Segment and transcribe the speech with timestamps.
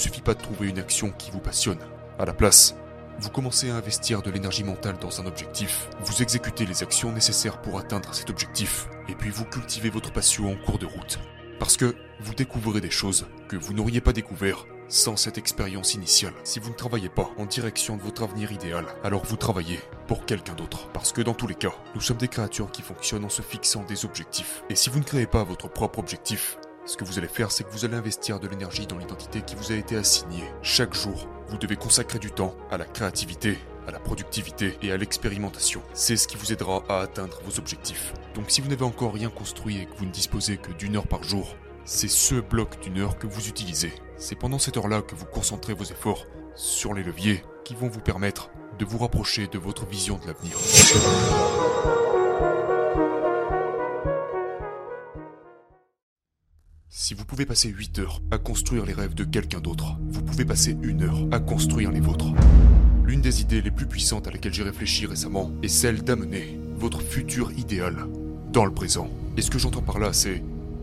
[0.00, 1.78] suffit pas de trouver une action qui vous passionne.
[2.18, 2.74] À la place,
[3.20, 7.60] vous commencez à investir de l'énergie mentale dans un objectif, vous exécutez les actions nécessaires
[7.60, 11.18] pour atteindre cet objectif, et puis vous cultivez votre passion en cours de route.
[11.58, 16.32] Parce que vous découvrez des choses que vous n'auriez pas découvert sans cette expérience initiale.
[16.44, 20.24] Si vous ne travaillez pas en direction de votre avenir idéal, alors vous travaillez pour
[20.24, 20.88] quelqu'un d'autre.
[20.92, 23.84] Parce que dans tous les cas, nous sommes des créatures qui fonctionnent en se fixant
[23.84, 24.64] des objectifs.
[24.70, 27.64] Et si vous ne créez pas votre propre objectif, ce que vous allez faire, c'est
[27.64, 30.44] que vous allez investir de l'énergie dans l'identité qui vous a été assignée.
[30.62, 34.96] Chaque jour, vous devez consacrer du temps à la créativité, à la productivité et à
[34.96, 35.82] l'expérimentation.
[35.92, 38.12] C'est ce qui vous aidera à atteindre vos objectifs.
[38.34, 41.06] Donc si vous n'avez encore rien construit et que vous ne disposez que d'une heure
[41.06, 43.92] par jour, c'est ce bloc d'une heure que vous utilisez.
[44.16, 48.00] C'est pendant cette heure-là que vous concentrez vos efforts sur les leviers qui vont vous
[48.00, 50.56] permettre de vous rapprocher de votre vision de l'avenir.
[57.10, 60.44] Si vous pouvez passer 8 heures à construire les rêves de quelqu'un d'autre, vous pouvez
[60.44, 62.32] passer une heure à construire les vôtres.
[63.04, 67.02] L'une des idées les plus puissantes à laquelle j'ai réfléchi récemment est celle d'amener votre
[67.02, 68.06] futur idéal
[68.52, 69.10] dans le présent.
[69.36, 70.40] Et ce que j'entends par là, c'est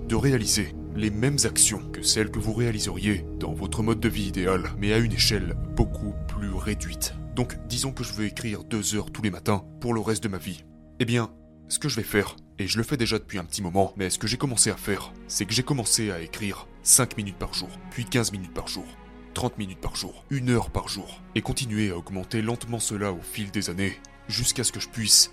[0.09, 4.27] de réaliser les mêmes actions que celles que vous réaliseriez dans votre mode de vie
[4.27, 7.13] idéal, mais à une échelle beaucoup plus réduite.
[7.37, 10.27] Donc disons que je veux écrire deux heures tous les matins pour le reste de
[10.27, 10.65] ma vie.
[10.99, 11.31] Eh bien,
[11.69, 14.09] ce que je vais faire, et je le fais déjà depuis un petit moment, mais
[14.09, 17.53] ce que j'ai commencé à faire, c'est que j'ai commencé à écrire 5 minutes par
[17.53, 18.85] jour, puis 15 minutes par jour,
[19.33, 23.21] 30 minutes par jour, une heure par jour, et continuer à augmenter lentement cela au
[23.21, 25.31] fil des années, jusqu'à ce que je puisse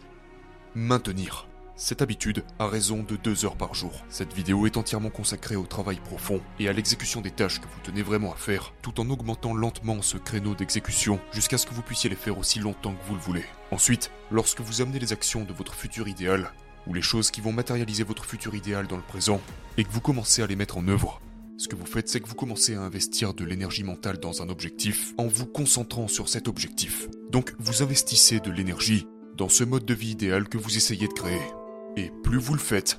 [0.75, 4.05] maintenir cette habitude a raison de 2 heures par jour.
[4.09, 7.81] Cette vidéo est entièrement consacrée au travail profond et à l'exécution des tâches que vous
[7.83, 11.83] tenez vraiment à faire, tout en augmentant lentement ce créneau d'exécution jusqu'à ce que vous
[11.83, 13.45] puissiez les faire aussi longtemps que vous le voulez.
[13.73, 16.53] Ensuite, lorsque vous amenez les actions de votre futur idéal,
[16.87, 19.41] ou les choses qui vont matérialiser votre futur idéal dans le présent,
[19.79, 21.21] et que vous commencez à les mettre en œuvre,
[21.57, 24.49] ce que vous faites, c'est que vous commencez à investir de l'énergie mentale dans un
[24.49, 27.09] objectif en vous concentrant sur cet objectif.
[27.31, 31.13] Donc vous investissez de l'énergie dans ce mode de vie idéal que vous essayez de
[31.13, 31.41] créer.
[31.97, 32.99] Et plus vous le faites,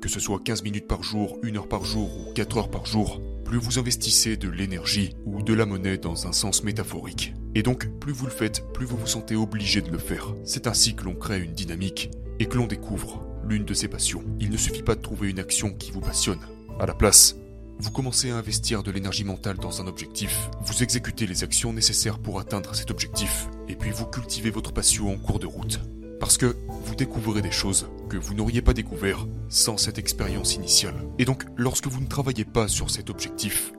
[0.00, 2.86] que ce soit 15 minutes par jour, 1 heure par jour ou 4 heures par
[2.86, 7.34] jour, plus vous investissez de l'énergie ou de la monnaie dans un sens métaphorique.
[7.56, 10.32] Et donc, plus vous le faites, plus vous vous sentez obligé de le faire.
[10.44, 14.24] C'est ainsi que l'on crée une dynamique et que l'on découvre l'une de ses passions.
[14.40, 16.40] Il ne suffit pas de trouver une action qui vous passionne.
[16.80, 17.36] À la place,
[17.78, 22.18] vous commencez à investir de l'énergie mentale dans un objectif, vous exécutez les actions nécessaires
[22.18, 25.80] pour atteindre cet objectif, et puis vous cultivez votre passion en cours de route.
[26.18, 30.94] Parce que vous découvrez des choses que vous n'auriez pas découvert sans cette expérience initiale.
[31.18, 33.72] Et donc, lorsque vous ne travaillez pas sur cet objectif,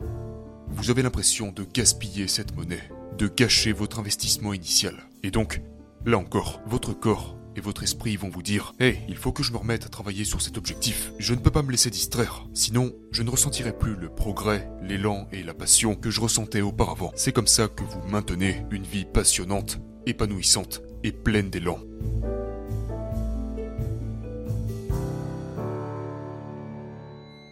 [0.68, 4.96] vous avez l'impression de gaspiller cette monnaie, de gâcher votre investissement initial.
[5.22, 5.62] Et donc,
[6.06, 9.52] là encore, votre corps et votre esprit vont vous dire Hé, il faut que je
[9.52, 11.12] me remette à travailler sur cet objectif.
[11.20, 12.48] Je ne peux pas me laisser distraire.
[12.54, 17.12] Sinon, je ne ressentirai plus le progrès, l'élan et la passion que je ressentais auparavant.
[17.16, 21.80] C'est comme ça que vous maintenez une vie passionnante, épanouissante et pleine d'élan.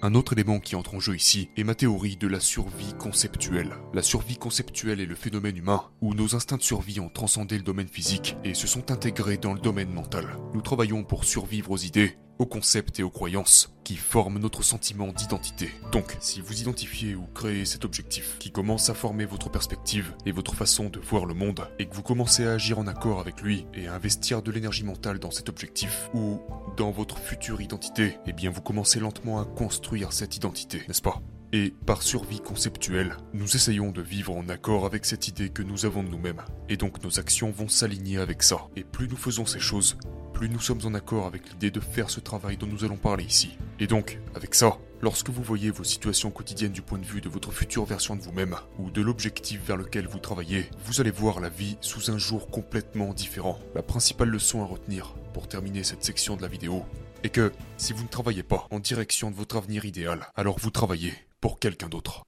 [0.02, 3.76] Un autre élément qui entre en jeu ici est ma théorie de la survie conceptuelle.
[3.94, 7.64] La survie conceptuelle est le phénomène humain où nos instincts de survie ont transcendé le
[7.64, 10.38] domaine physique et se sont intégrés dans le domaine mental.
[10.54, 15.12] Nous travaillons pour survivre aux idées, aux concepts et aux croyances qui forment notre sentiment
[15.12, 15.70] d'identité.
[15.92, 20.32] Donc, si vous identifiez ou créez cet objectif qui commence à former votre perspective et
[20.32, 23.42] votre façon de voir le monde, et que vous commencez à agir en accord avec
[23.42, 26.40] lui et à investir de l'énergie mentale dans cet objectif ou
[26.78, 31.22] dans votre future identité, eh bien vous commencez lentement à construire cette identité, n'est-ce pas?
[31.52, 35.86] Et par survie conceptuelle, nous essayons de vivre en accord avec cette idée que nous
[35.86, 36.42] avons de nous-mêmes.
[36.70, 38.68] Et donc nos actions vont s'aligner avec ça.
[38.76, 39.98] Et plus nous faisons ces choses,
[40.34, 43.26] plus nous sommes en accord avec l'idée de faire ce travail dont nous allons parler
[43.26, 43.58] ici.
[43.80, 47.30] Et donc, avec ça, lorsque vous voyez vos situations quotidiennes du point de vue de
[47.30, 51.40] votre future version de vous-même, ou de l'objectif vers lequel vous travaillez, vous allez voir
[51.40, 53.60] la vie sous un jour complètement différent.
[53.76, 56.86] La principale leçon à retenir, pour terminer cette section de la vidéo,
[57.24, 60.72] est que si vous ne travaillez pas en direction de votre avenir idéal, alors vous
[60.72, 62.24] travaillez pour quelqu'un d'autre.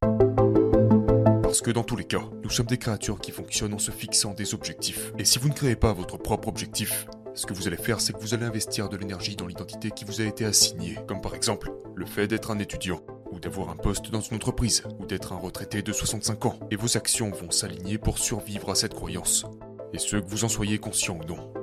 [1.43, 4.33] Parce que dans tous les cas, nous sommes des créatures qui fonctionnent en se fixant
[4.33, 5.11] des objectifs.
[5.17, 8.13] Et si vous ne créez pas votre propre objectif, ce que vous allez faire, c'est
[8.13, 11.35] que vous allez investir de l'énergie dans l'identité qui vous a été assignée, comme par
[11.35, 15.33] exemple le fait d'être un étudiant, ou d'avoir un poste dans une entreprise, ou d'être
[15.33, 19.45] un retraité de 65 ans, et vos actions vont s'aligner pour survivre à cette croyance,
[19.93, 21.60] et ce que vous en soyez conscient ou non.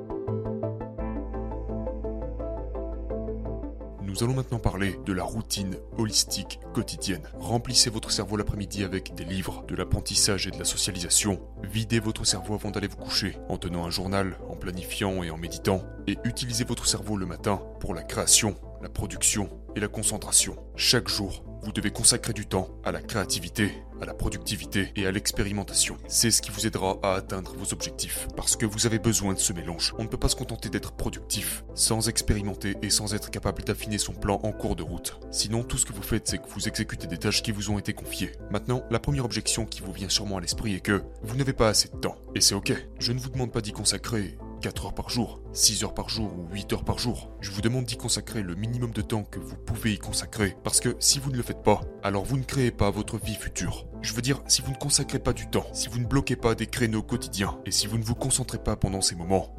[4.18, 7.30] Nous allons maintenant parler de la routine holistique quotidienne.
[7.38, 11.40] Remplissez votre cerveau l'après-midi avec des livres, de l'apprentissage et de la socialisation.
[11.62, 15.36] Videz votre cerveau avant d'aller vous coucher, en tenant un journal, en planifiant et en
[15.36, 15.84] méditant.
[16.08, 20.56] Et utilisez votre cerveau le matin pour la création, la production et la concentration.
[20.74, 25.12] Chaque jour, Vous devez consacrer du temps à la créativité, à la productivité et à
[25.12, 25.96] l'expérimentation.
[26.06, 28.28] C'est ce qui vous aidera à atteindre vos objectifs.
[28.37, 29.94] Parce que vous avez besoin de ce mélange.
[29.99, 33.99] On ne peut pas se contenter d'être productif sans expérimenter et sans être capable d'affiner
[33.99, 35.19] son plan en cours de route.
[35.31, 37.78] Sinon, tout ce que vous faites, c'est que vous exécutez des tâches qui vous ont
[37.78, 38.32] été confiées.
[38.50, 41.69] Maintenant, la première objection qui vous vient sûrement à l'esprit est que vous n'avez pas
[41.69, 42.16] assez de temps.
[42.34, 42.72] Et c'est ok.
[42.99, 46.32] Je ne vous demande pas d'y consacrer 4 heures par jour, 6 heures par jour
[46.37, 47.31] ou 8 heures par jour.
[47.40, 50.56] Je vous demande d'y consacrer le minimum de temps que vous pouvez y consacrer.
[50.64, 53.34] Parce que si vous ne le faites pas, alors vous ne créez pas votre vie
[53.34, 53.87] future.
[54.02, 56.55] Je veux dire, si vous ne consacrez pas du temps, si vous ne bloquez pas
[56.55, 59.55] des créneaux quotidiens, et si vous ne vous concentrez pas pendant ces moments,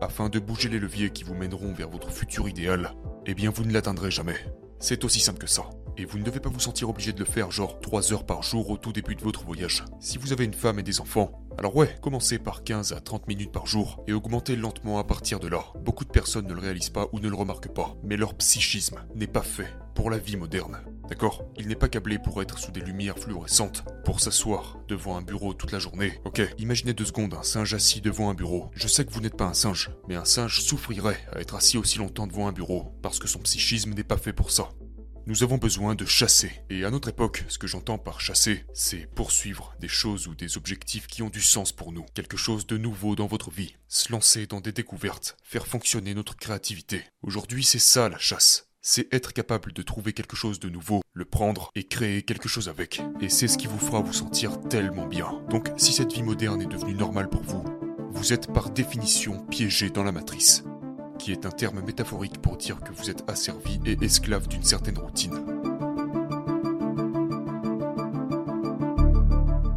[0.00, 2.94] afin de bouger les leviers qui vous mèneront vers votre futur idéal,
[3.26, 4.36] eh bien vous ne l'atteindrez jamais.
[4.78, 5.70] C'est aussi simple que ça.
[5.96, 8.42] Et vous ne devez pas vous sentir obligé de le faire genre 3 heures par
[8.42, 9.84] jour au tout début de votre voyage.
[10.00, 13.28] Si vous avez une femme et des enfants, alors ouais, commencez par 15 à 30
[13.28, 15.64] minutes par jour et augmentez lentement à partir de là.
[15.80, 19.04] Beaucoup de personnes ne le réalisent pas ou ne le remarquent pas, mais leur psychisme
[19.14, 20.80] n'est pas fait pour la vie moderne.
[21.08, 21.44] D'accord?
[21.58, 25.52] Il n'est pas câblé pour être sous des lumières fluorescentes, pour s'asseoir devant un bureau
[25.52, 26.18] toute la journée.
[26.24, 28.70] Ok, imaginez deux secondes un singe assis devant un bureau.
[28.72, 31.76] Je sais que vous n'êtes pas un singe, mais un singe souffrirait à être assis
[31.76, 34.70] aussi longtemps devant un bureau, parce que son psychisme n'est pas fait pour ça.
[35.26, 36.50] Nous avons besoin de chasser.
[36.68, 40.56] Et à notre époque, ce que j'entends par chasser, c'est poursuivre des choses ou des
[40.56, 42.04] objectifs qui ont du sens pour nous.
[42.14, 43.76] Quelque chose de nouveau dans votre vie.
[43.86, 45.36] Se lancer dans des découvertes.
[45.44, 47.04] Faire fonctionner notre créativité.
[47.22, 48.66] Aujourd'hui, c'est ça la chasse.
[48.80, 52.68] C'est être capable de trouver quelque chose de nouveau, le prendre et créer quelque chose
[52.68, 53.00] avec.
[53.20, 55.40] Et c'est ce qui vous fera vous sentir tellement bien.
[55.50, 57.64] Donc si cette vie moderne est devenue normale pour vous,
[58.10, 60.64] vous êtes par définition piégé dans la matrice
[61.18, 64.98] qui est un terme métaphorique pour dire que vous êtes asservi et esclave d'une certaine
[64.98, 65.34] routine.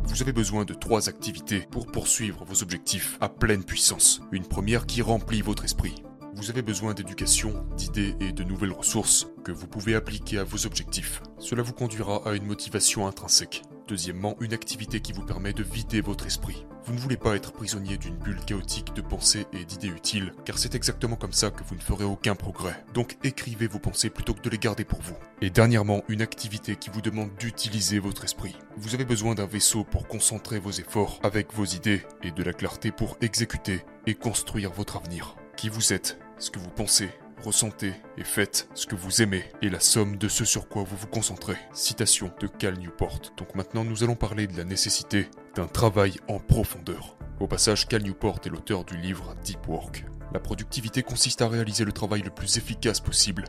[0.03, 4.21] Vous avez besoin de trois activités pour poursuivre vos objectifs à pleine puissance.
[4.31, 6.03] Une première qui remplit votre esprit.
[6.35, 10.65] Vous avez besoin d'éducation, d'idées et de nouvelles ressources que vous pouvez appliquer à vos
[10.65, 11.21] objectifs.
[11.37, 13.63] Cela vous conduira à une motivation intrinsèque.
[13.87, 16.65] Deuxièmement, une activité qui vous permet de vider votre esprit.
[16.85, 20.57] Vous ne voulez pas être prisonnier d'une bulle chaotique de pensées et d'idées utiles, car
[20.57, 22.83] c'est exactement comme ça que vous ne ferez aucun progrès.
[22.93, 25.15] Donc écrivez vos pensées plutôt que de les garder pour vous.
[25.41, 28.55] Et dernièrement, une activité qui vous demande d'utiliser votre esprit.
[28.77, 32.53] Vous avez besoin d'un vaisseau pour concentrer vos efforts avec vos idées et de la
[32.53, 35.35] clarté pour exécuter et construire votre avenir.
[35.57, 37.09] Qui vous êtes, ce que vous pensez,
[37.45, 40.97] ressentez et faites ce que vous aimez et la somme de ce sur quoi vous
[40.97, 41.55] vous concentrez.
[41.73, 43.21] Citation de Cal Newport.
[43.37, 47.15] Donc maintenant nous allons parler de la nécessité d'un travail en profondeur.
[47.39, 50.05] Au passage, Cal Newport est l'auteur du livre Deep Work.
[50.33, 53.45] La productivité consiste à réaliser le travail le plus efficace possible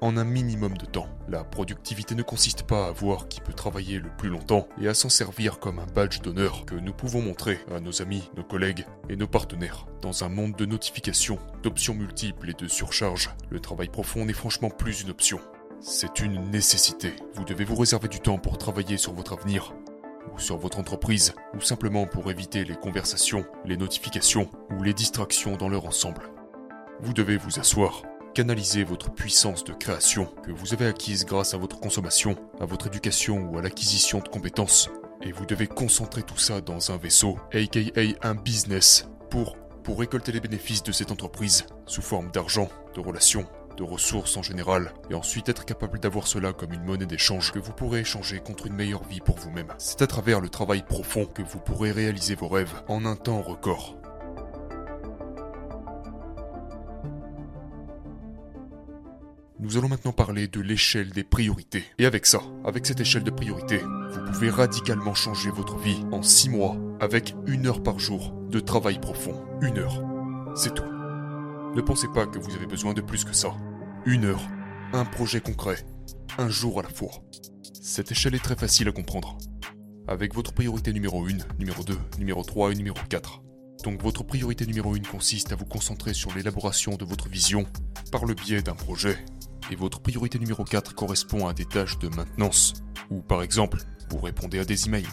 [0.00, 1.08] en un minimum de temps.
[1.28, 4.94] La productivité ne consiste pas à voir qui peut travailler le plus longtemps et à
[4.94, 8.86] s'en servir comme un badge d'honneur que nous pouvons montrer à nos amis, nos collègues
[9.08, 9.86] et nos partenaires.
[10.02, 14.70] Dans un monde de notifications, d'options multiples et de surcharge, le travail profond n'est franchement
[14.70, 15.40] plus une option.
[15.80, 17.14] C'est une nécessité.
[17.34, 19.74] Vous devez vous réserver du temps pour travailler sur votre avenir,
[20.34, 25.56] ou sur votre entreprise, ou simplement pour éviter les conversations, les notifications ou les distractions
[25.56, 26.30] dans leur ensemble.
[27.00, 28.02] Vous devez vous asseoir,
[28.38, 32.86] canaliser votre puissance de création que vous avez acquise grâce à votre consommation, à votre
[32.86, 34.88] éducation ou à l'acquisition de compétences.
[35.22, 37.80] Et vous devez concentrer tout ça dans un vaisseau, aka
[38.22, 43.44] un business, pour, pour récolter les bénéfices de cette entreprise, sous forme d'argent, de relations,
[43.76, 47.58] de ressources en général, et ensuite être capable d'avoir cela comme une monnaie d'échange que
[47.58, 49.74] vous pourrez échanger contre une meilleure vie pour vous-même.
[49.78, 53.42] C'est à travers le travail profond que vous pourrez réaliser vos rêves en un temps
[53.42, 53.97] record.
[59.60, 61.82] Nous allons maintenant parler de l'échelle des priorités.
[61.98, 66.22] Et avec ça, avec cette échelle de priorités, vous pouvez radicalement changer votre vie en
[66.22, 69.34] 6 mois avec une heure par jour de travail profond.
[69.60, 70.00] Une heure.
[70.54, 70.84] C'est tout.
[71.74, 73.48] Ne pensez pas que vous avez besoin de plus que ça.
[74.06, 74.48] Une heure.
[74.92, 75.84] Un projet concret.
[76.38, 77.10] Un jour à la fois.
[77.82, 79.38] Cette échelle est très facile à comprendre.
[80.06, 83.42] Avec votre priorité numéro 1, numéro 2, numéro 3 et numéro 4.
[83.82, 87.66] Donc votre priorité numéro 1 consiste à vous concentrer sur l'élaboration de votre vision
[88.12, 89.18] par le biais d'un projet
[89.70, 92.74] et votre priorité numéro 4 correspond à des tâches de maintenance,
[93.10, 93.78] ou par exemple,
[94.10, 95.06] vous répondez à des emails,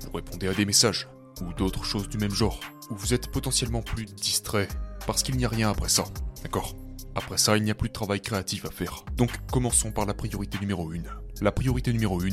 [0.00, 1.08] vous répondez à des messages,
[1.40, 4.68] ou d'autres choses du même genre, où vous êtes potentiellement plus distrait,
[5.06, 6.04] parce qu'il n'y a rien après ça,
[6.42, 6.76] d'accord?
[7.14, 9.04] Après ça, il n'y a plus de travail créatif à faire.
[9.16, 10.96] Donc commençons par la priorité numéro 1.
[11.42, 12.28] La priorité numéro 1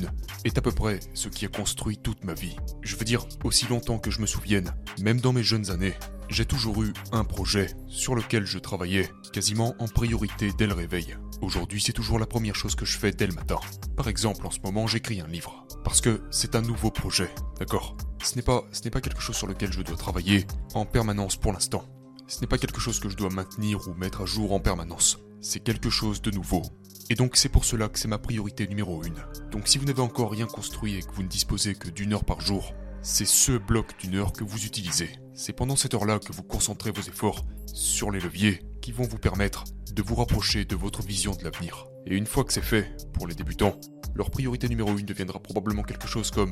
[0.46, 2.56] est à peu près ce qui a construit toute ma vie.
[2.82, 5.96] Je veux dire, aussi longtemps que je me souvienne, même dans mes jeunes années,
[6.30, 11.18] j'ai toujours eu un projet sur lequel je travaillais quasiment en priorité dès le réveil.
[11.42, 13.60] Aujourd'hui, c'est toujours la première chose que je fais dès le matin.
[13.96, 15.66] Par exemple, en ce moment, j'écris un livre.
[15.84, 17.96] Parce que c'est un nouveau projet, d'accord?
[18.24, 21.86] Ce n'est pas, pas quelque chose sur lequel je dois travailler en permanence pour l'instant.
[22.28, 25.18] Ce n'est pas quelque chose que je dois maintenir ou mettre à jour en permanence.
[25.42, 26.62] C'est quelque chose de nouveau.
[27.10, 29.50] Et donc c'est pour cela que c'est ma priorité numéro 1.
[29.50, 32.26] Donc si vous n'avez encore rien construit et que vous ne disposez que d'une heure
[32.26, 35.10] par jour, c'est ce bloc d'une heure que vous utilisez.
[35.34, 39.18] C'est pendant cette heure-là que vous concentrez vos efforts sur les leviers qui vont vous
[39.18, 39.64] permettre
[39.94, 41.88] de vous rapprocher de votre vision de l'avenir.
[42.06, 43.80] Et une fois que c'est fait, pour les débutants,
[44.16, 46.52] leur priorité numéro 1 deviendra probablement quelque chose comme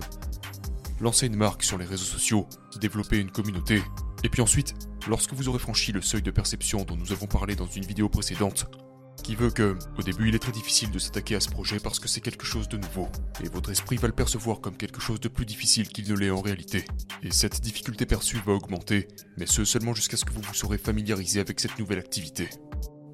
[1.01, 2.47] lancer une marque sur les réseaux sociaux,
[2.79, 3.81] développer une communauté,
[4.23, 4.73] et puis ensuite,
[5.07, 8.09] lorsque vous aurez franchi le seuil de perception dont nous avons parlé dans une vidéo
[8.09, 8.67] précédente,
[9.23, 11.99] qui veut que, au début, il est très difficile de s'attaquer à ce projet parce
[11.99, 13.09] que c'est quelque chose de nouveau,
[13.43, 16.29] et votre esprit va le percevoir comme quelque chose de plus difficile qu'il ne l'est
[16.29, 16.85] en réalité.
[17.23, 19.07] Et cette difficulté perçue va augmenter,
[19.37, 22.49] mais ce seulement jusqu'à ce que vous vous serez familiarisé avec cette nouvelle activité.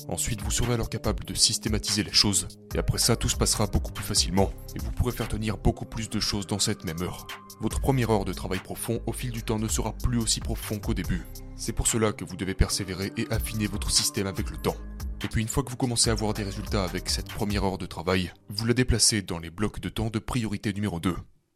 [0.09, 3.67] Ensuite, vous serez alors capable de systématiser les choses, et après ça, tout se passera
[3.67, 7.01] beaucoup plus facilement, et vous pourrez faire tenir beaucoup plus de choses dans cette même
[7.01, 7.25] heure.
[7.61, 10.79] Votre première heure de travail profond au fil du temps ne sera plus aussi profond
[10.79, 11.23] qu'au début.
[11.55, 14.75] C'est pour cela que vous devez persévérer et affiner votre système avec le temps.
[15.23, 17.77] Et puis une fois que vous commencez à avoir des résultats avec cette première heure
[17.77, 21.15] de travail, vous la déplacez dans les blocs de temps de priorité numéro 2,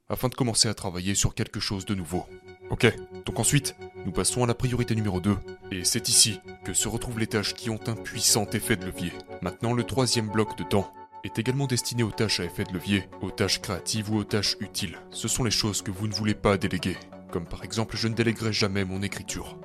[0.09, 2.25] afin de commencer à travailler sur quelque chose de nouveau.
[2.69, 2.87] Ok,
[3.25, 5.35] donc ensuite, nous passons à la priorité numéro 2,
[5.71, 9.11] et c'est ici que se retrouvent les tâches qui ont un puissant effet de levier.
[9.41, 10.93] Maintenant, le troisième bloc de temps
[11.25, 14.55] est également destiné aux tâches à effet de levier, aux tâches créatives ou aux tâches
[14.61, 14.97] utiles.
[15.11, 16.95] Ce sont les choses que vous ne voulez pas déléguer,
[17.31, 19.57] comme par exemple je ne déléguerai jamais mon écriture.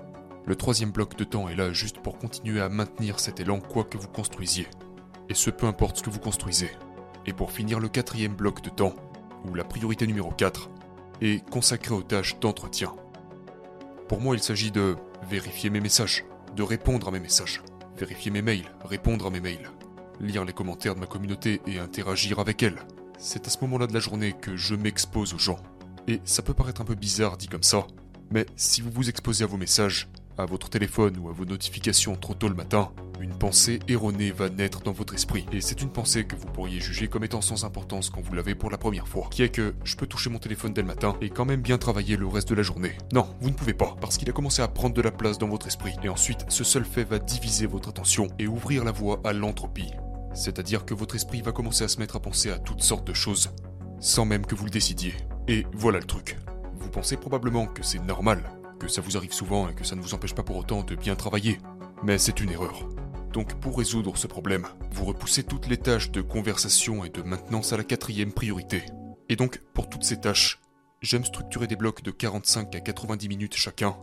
[0.44, 3.84] Le troisième bloc de temps est là juste pour continuer à maintenir cet élan quoi
[3.84, 4.66] que vous construisiez.
[5.28, 6.70] Et ce peu importe ce que vous construisez.
[7.26, 8.96] Et pour finir le quatrième bloc de temps,
[9.48, 10.68] ou la priorité numéro 4,
[11.20, 12.92] est consacré aux tâches d'entretien.
[14.08, 14.96] Pour moi, il s'agit de
[15.28, 16.24] vérifier mes messages,
[16.56, 17.62] de répondre à mes messages,
[17.96, 19.70] vérifier mes mails, répondre à mes mails,
[20.20, 22.80] lire les commentaires de ma communauté et interagir avec elle.
[23.16, 25.60] C'est à ce moment-là de la journée que je m'expose aux gens.
[26.08, 27.86] Et ça peut paraître un peu bizarre dit comme ça,
[28.32, 30.08] mais si vous vous exposez à vos messages,
[30.38, 34.48] à votre téléphone ou à vos notifications trop tôt le matin, une pensée erronée va
[34.48, 35.46] naître dans votre esprit.
[35.52, 38.54] Et c'est une pensée que vous pourriez juger comme étant sans importance quand vous l'avez
[38.54, 39.28] pour la première fois.
[39.30, 41.78] Qui est que je peux toucher mon téléphone dès le matin et quand même bien
[41.78, 42.96] travailler le reste de la journée.
[43.12, 45.48] Non, vous ne pouvez pas, parce qu'il a commencé à prendre de la place dans
[45.48, 45.94] votre esprit.
[46.02, 49.92] Et ensuite, ce seul fait va diviser votre attention et ouvrir la voie à l'entropie.
[50.34, 53.14] C'est-à-dire que votre esprit va commencer à se mettre à penser à toutes sortes de
[53.14, 53.50] choses,
[54.00, 55.14] sans même que vous le décidiez.
[55.46, 56.38] Et voilà le truc.
[56.74, 58.42] Vous pensez probablement que c'est normal,
[58.82, 60.96] que ça vous arrive souvent et que ça ne vous empêche pas pour autant de
[60.96, 61.60] bien travailler.
[62.02, 62.88] Mais c'est une erreur.
[63.32, 67.72] Donc pour résoudre ce problème, vous repoussez toutes les tâches de conversation et de maintenance
[67.72, 68.82] à la quatrième priorité.
[69.28, 70.58] Et donc pour toutes ces tâches,
[71.00, 73.96] j'aime structurer des blocs de 45 à 90 minutes chacun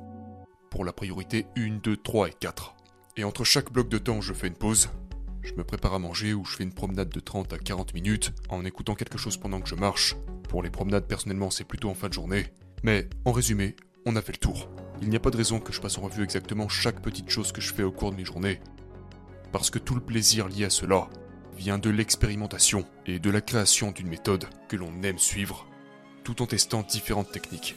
[0.72, 2.76] pour la priorité 1, 2, 3 et 4.
[3.18, 4.90] Et entre chaque bloc de temps, je fais une pause.
[5.42, 8.32] Je me prépare à manger ou je fais une promenade de 30 à 40 minutes
[8.48, 10.16] en écoutant quelque chose pendant que je marche.
[10.48, 12.46] Pour les promenades, personnellement, c'est plutôt en fin de journée.
[12.84, 13.76] Mais en résumé,
[14.06, 14.70] on a fait le tour.
[15.02, 17.52] Il n'y a pas de raison que je passe en revue exactement chaque petite chose
[17.52, 18.60] que je fais au cours de mes journées.
[19.52, 21.08] Parce que tout le plaisir lié à cela
[21.58, 25.68] vient de l'expérimentation et de la création d'une méthode que l'on aime suivre,
[26.24, 27.76] tout en testant différentes techniques.